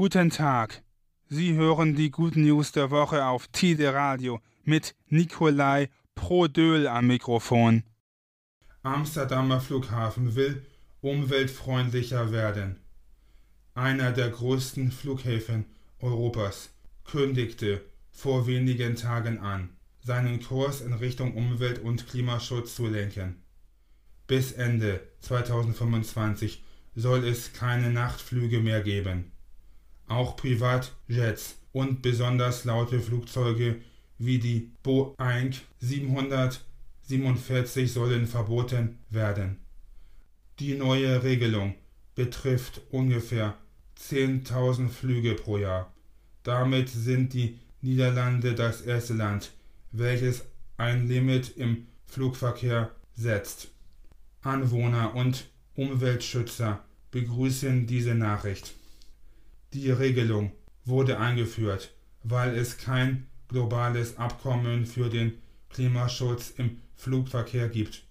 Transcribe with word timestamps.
Guten 0.00 0.30
Tag. 0.30 0.82
Sie 1.28 1.52
hören 1.52 1.94
die 1.94 2.10
guten 2.10 2.44
News 2.44 2.72
der 2.72 2.90
Woche 2.90 3.26
auf 3.26 3.48
Tide 3.48 3.92
Radio 3.92 4.40
mit 4.64 4.94
Nikolai 5.10 5.90
Prodöl 6.14 6.86
am 6.86 7.08
Mikrofon. 7.08 7.82
Amsterdamer 8.82 9.60
Flughafen 9.60 10.34
will 10.36 10.64
umweltfreundlicher 11.02 12.32
werden. 12.32 12.76
Einer 13.74 14.12
der 14.12 14.30
größten 14.30 14.90
Flughäfen 14.90 15.66
Europas 15.98 16.70
kündigte 17.04 17.84
vor 18.10 18.46
wenigen 18.46 18.96
Tagen 18.96 19.38
an, 19.40 19.68
seinen 20.00 20.42
Kurs 20.42 20.80
in 20.80 20.94
Richtung 20.94 21.34
Umwelt- 21.34 21.82
und 21.82 22.08
Klimaschutz 22.08 22.74
zu 22.74 22.86
lenken. 22.86 23.42
Bis 24.26 24.52
Ende 24.52 25.02
2025 25.20 26.64
soll 26.94 27.26
es 27.26 27.52
keine 27.52 27.90
Nachtflüge 27.90 28.60
mehr 28.60 28.80
geben. 28.80 29.32
Auch 30.10 30.36
Privatjets 30.36 31.56
und 31.70 32.02
besonders 32.02 32.64
laute 32.64 32.98
Flugzeuge 32.98 33.80
wie 34.18 34.40
die 34.40 34.72
Boeing 34.82 35.54
747 35.78 37.92
sollen 37.92 38.26
verboten 38.26 38.98
werden. 39.08 39.58
Die 40.58 40.74
neue 40.74 41.22
Regelung 41.22 41.76
betrifft 42.16 42.80
ungefähr 42.90 43.56
10.000 44.00 44.88
Flüge 44.88 45.34
pro 45.34 45.58
Jahr. 45.58 45.92
Damit 46.42 46.88
sind 46.88 47.32
die 47.32 47.60
Niederlande 47.80 48.56
das 48.56 48.80
erste 48.80 49.14
Land, 49.14 49.52
welches 49.92 50.44
ein 50.76 51.06
Limit 51.06 51.56
im 51.56 51.86
Flugverkehr 52.06 52.90
setzt. 53.14 53.68
Anwohner 54.42 55.14
und 55.14 55.44
Umweltschützer 55.76 56.82
begrüßen 57.12 57.86
diese 57.86 58.16
Nachricht. 58.16 58.74
Die 59.72 59.90
Regelung 59.90 60.52
wurde 60.84 61.18
eingeführt, 61.18 61.92
weil 62.24 62.56
es 62.56 62.78
kein 62.78 63.28
globales 63.48 64.16
Abkommen 64.16 64.84
für 64.84 65.08
den 65.08 65.40
Klimaschutz 65.68 66.50
im 66.56 66.80
Flugverkehr 66.96 67.68
gibt. 67.68 68.02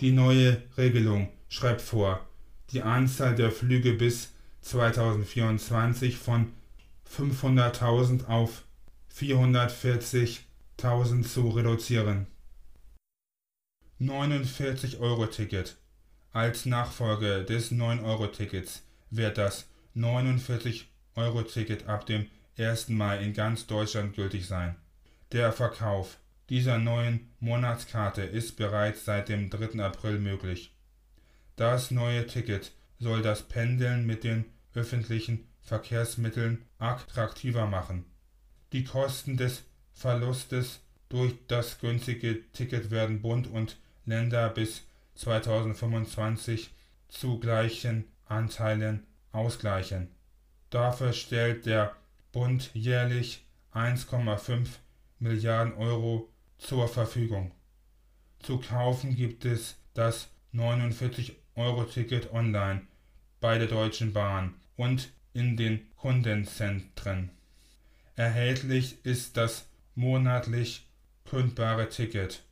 Die 0.00 0.10
neue 0.10 0.62
Regelung 0.76 1.28
schreibt 1.48 1.80
vor, 1.80 2.26
die 2.72 2.82
Anzahl 2.82 3.34
der 3.34 3.52
Flüge 3.52 3.94
bis 3.94 4.32
2024 4.62 6.16
von 6.16 6.52
500.000 7.16 8.26
auf 8.26 8.64
440.000 9.14 11.22
zu 11.22 11.48
reduzieren. 11.50 12.26
49-Euro-Ticket. 14.00 15.76
Als 16.32 16.66
Nachfolger 16.66 17.42
des 17.42 17.72
9-Euro-Tickets 17.72 18.82
wird 19.10 19.38
das 19.38 19.66
49-Euro-Ticket 19.96 21.86
ab 21.86 22.06
dem 22.06 22.26
1. 22.58 22.88
Mai 22.88 23.22
in 23.22 23.32
ganz 23.32 23.66
Deutschland 23.66 24.14
gültig 24.14 24.46
sein. 24.46 24.76
Der 25.32 25.52
Verkauf 25.52 26.18
dieser 26.48 26.78
neuen 26.78 27.28
Monatskarte 27.40 28.22
ist 28.22 28.56
bereits 28.56 29.04
seit 29.04 29.28
dem 29.28 29.50
3. 29.50 29.82
April 29.84 30.18
möglich. 30.18 30.74
Das 31.56 31.90
neue 31.90 32.26
Ticket 32.26 32.72
soll 32.98 33.22
das 33.22 33.42
Pendeln 33.42 34.06
mit 34.06 34.24
den 34.24 34.46
öffentlichen 34.74 35.46
Verkehrsmitteln 35.60 36.64
attraktiver 36.78 37.66
machen. 37.66 38.04
Die 38.72 38.84
Kosten 38.84 39.36
des 39.36 39.64
Verlustes 39.92 40.80
durch 41.08 41.34
das 41.48 41.80
günstige 41.80 42.50
Ticket 42.52 42.90
werden 42.90 43.20
Bund 43.20 43.46
und 43.46 43.76
Länder 44.06 44.48
bis 44.48 44.84
2025 45.16 46.70
zu 47.08 47.38
gleichen 47.38 48.04
Anteilen 48.26 49.06
ausgleichen. 49.38 50.08
Dafür 50.70 51.12
stellt 51.12 51.64
der 51.66 51.94
Bund 52.32 52.70
jährlich 52.74 53.46
1,5 53.72 54.66
Milliarden 55.18 55.74
Euro 55.74 56.28
zur 56.58 56.88
Verfügung. 56.88 57.52
Zu 58.40 58.58
kaufen 58.58 59.16
gibt 59.16 59.44
es 59.44 59.76
das 59.94 60.28
49-Euro-Ticket 60.54 62.32
online 62.32 62.82
bei 63.40 63.58
der 63.58 63.68
Deutschen 63.68 64.12
Bahn 64.12 64.54
und 64.76 65.10
in 65.32 65.56
den 65.56 65.88
Kundenzentren. 65.96 67.30
Erhältlich 68.16 69.04
ist 69.04 69.36
das 69.36 69.68
monatlich 69.94 70.86
kündbare 71.24 71.88
Ticket, 71.88 72.42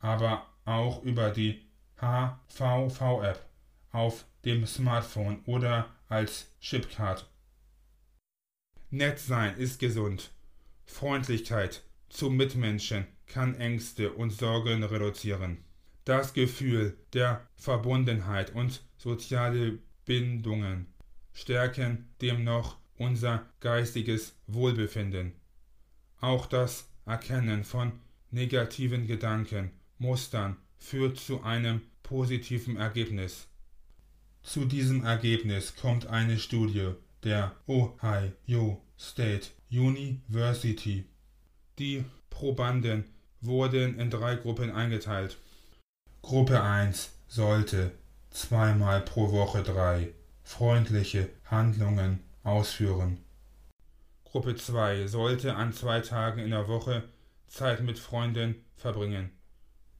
aber 0.00 0.46
auch 0.64 1.02
über 1.02 1.30
die 1.30 1.66
HVV-App 2.00 3.49
auf 3.92 4.24
dem 4.44 4.66
Smartphone 4.66 5.42
oder 5.46 5.94
als 6.08 6.50
Chipcard. 6.60 7.28
Nett 8.90 9.18
sein 9.18 9.56
ist 9.56 9.78
gesund. 9.78 10.32
Freundlichkeit 10.84 11.82
zu 12.08 12.30
Mitmenschen 12.30 13.06
kann 13.26 13.54
Ängste 13.54 14.12
und 14.12 14.30
Sorgen 14.30 14.82
reduzieren. 14.82 15.58
Das 16.04 16.32
Gefühl 16.32 16.96
der 17.12 17.46
Verbundenheit 17.54 18.54
und 18.54 18.82
soziale 18.96 19.78
Bindungen 20.04 20.86
stärken 21.32 22.08
demnach 22.20 22.76
unser 22.96 23.46
geistiges 23.60 24.34
Wohlbefinden. 24.46 25.34
Auch 26.20 26.46
das 26.46 26.90
Erkennen 27.06 27.64
von 27.64 27.92
negativen 28.30 29.06
Gedanken, 29.06 29.70
Mustern 29.98 30.56
führt 30.78 31.18
zu 31.18 31.42
einem 31.42 31.82
positiven 32.02 32.76
Ergebnis. 32.76 33.49
Zu 34.42 34.64
diesem 34.64 35.04
Ergebnis 35.04 35.76
kommt 35.76 36.06
eine 36.06 36.38
Studie 36.38 36.92
der 37.24 37.54
Ohio 37.66 38.80
State 38.98 39.48
University. 39.70 41.04
Die 41.78 42.04
Probanden 42.30 43.04
wurden 43.40 43.98
in 43.98 44.10
drei 44.10 44.36
Gruppen 44.36 44.70
eingeteilt. 44.70 45.38
Gruppe 46.22 46.62
1 46.62 47.10
sollte 47.28 47.92
zweimal 48.30 49.02
pro 49.02 49.30
Woche 49.30 49.62
drei 49.62 50.12
freundliche 50.42 51.28
Handlungen 51.44 52.20
ausführen. 52.42 53.18
Gruppe 54.24 54.54
2 54.56 55.06
sollte 55.06 55.56
an 55.56 55.72
zwei 55.72 56.00
Tagen 56.00 56.40
in 56.40 56.50
der 56.50 56.68
Woche 56.68 57.04
Zeit 57.46 57.82
mit 57.82 57.98
Freunden 57.98 58.54
verbringen. 58.76 59.30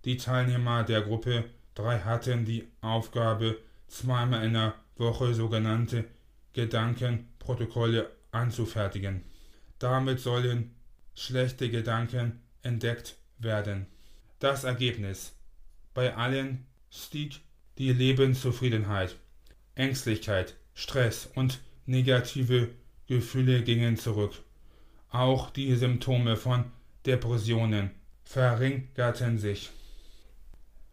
Die 0.05 0.17
Teilnehmer 0.17 0.85
der 0.85 1.03
Gruppe 1.03 1.45
3 1.75 2.01
hatten 2.01 2.45
die 2.45 2.69
Aufgabe, 2.81 3.59
zweimal 3.91 4.45
in 4.45 4.55
der 4.55 4.75
Woche 4.97 5.35
sogenannte 5.35 6.05
Gedankenprotokolle 6.53 8.11
anzufertigen. 8.31 9.25
Damit 9.79 10.21
sollen 10.21 10.75
schlechte 11.15 11.71
Gedanken 11.71 12.41
entdeckt 12.63 13.17
werden. 13.39 13.87
Das 14.39 14.65
Ergebnis. 14.65 15.33
Bei 15.95 16.15
allen 16.15 16.67
stieg 16.91 17.41
die 17.79 17.93
Lebenszufriedenheit. 17.93 19.17
Ängstlichkeit, 19.75 20.57
Stress 20.75 21.31
und 21.35 21.61
negative 21.87 22.69
Gefühle 23.07 23.63
gingen 23.63 23.97
zurück. 23.97 24.35
Auch 25.11 25.51
die 25.51 25.75
Symptome 25.75 26.37
von 26.37 26.71
Depressionen 27.07 27.91
verringerten 28.25 29.39
sich. 29.39 29.71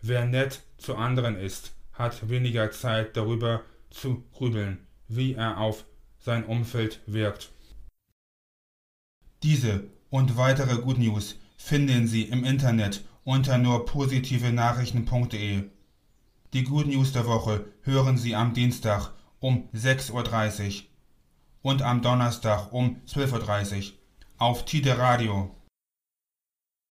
Wer 0.02 0.26
nett 0.26 0.62
zu 0.78 0.96
anderen 0.96 1.36
ist, 1.36 1.77
hat 1.98 2.30
weniger 2.30 2.72
Zeit 2.72 3.18
darüber 3.18 3.64
zu 3.90 4.24
grübeln, 4.34 4.86
wie 5.08 5.34
er 5.34 5.58
auf 5.58 5.86
sein 6.20 6.46
Umfeld 6.46 7.02
wirkt. 7.06 7.52
Diese 9.44 9.86
und 10.10 10.38
weitere 10.38 10.82
Good 10.82 10.98
News 10.98 11.36
finden 11.58 12.08
Sie 12.08 12.24
im 12.24 12.44
Internet 12.44 13.04
unter 13.24 13.58
nur 13.58 13.86
positive 13.86 14.52
Nachrichten.de. 14.52 15.64
Die 16.54 16.64
Good 16.64 16.88
News 16.88 17.12
der 17.12 17.26
Woche 17.26 17.66
hören 17.82 18.18
Sie 18.18 18.36
am 18.36 18.54
Dienstag 18.54 19.12
um 19.40 19.70
6.30 19.74 20.12
Uhr 20.14 20.86
und 21.62 21.82
am 21.82 22.02
Donnerstag 22.02 22.72
um 22.72 23.02
12.30 23.06 23.78
Uhr 23.78 23.94
auf 24.38 24.66
Tide 24.66 24.98
Radio. 24.98 25.57